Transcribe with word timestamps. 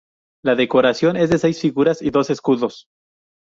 La 0.43 0.55
decoración 0.55 1.15
es 1.15 1.29
de 1.29 1.37
seis 1.37 1.61
figuras 1.61 2.01
y 2.01 2.09
dos 2.09 2.31
escudos. 2.31 2.87